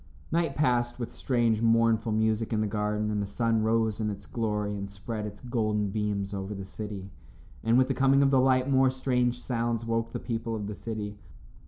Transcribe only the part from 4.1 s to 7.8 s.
glory and spread its golden beams over the city. And